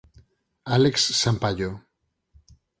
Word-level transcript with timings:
Alex 0.75 1.13
Sampayo 1.21 1.77